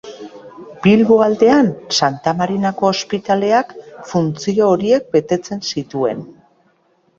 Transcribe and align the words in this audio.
Bilbo 0.85 1.17
aldean, 1.25 1.69
Santa 1.97 2.33
Marinako 2.39 2.91
Ospitaleak 2.95 3.77
funtzio 4.15 4.73
horiek 4.73 5.09
betetzen 5.19 5.65
zituen. 5.71 6.27